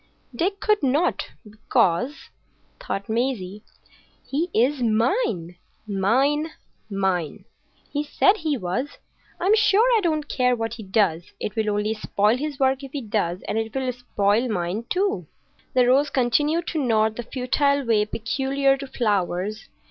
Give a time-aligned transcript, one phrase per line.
[0.35, 2.31] Dick could not, "because,"
[2.79, 3.61] thought Maisie,
[4.27, 7.45] "he is mine,—mine,—mine.
[7.93, 8.97] He said he was.
[9.39, 11.25] I'm sure I don't care what he does.
[11.39, 15.27] It will only spoil his work if he does; and it will spoil mine too."
[15.75, 19.69] The rose continued to nod in the futile way peculiar to flowers.